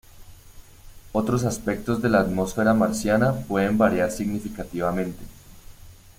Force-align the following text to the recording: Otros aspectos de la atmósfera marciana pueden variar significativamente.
Otros 1.11 1.43
aspectos 1.43 2.01
de 2.01 2.09
la 2.09 2.21
atmósfera 2.21 2.73
marciana 2.73 3.33
pueden 3.41 3.77
variar 3.77 4.09
significativamente. 4.09 5.23